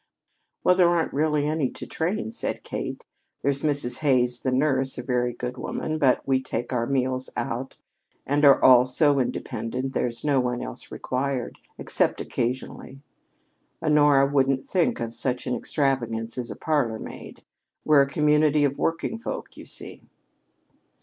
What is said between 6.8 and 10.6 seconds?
meals out, and are all so independent, there's no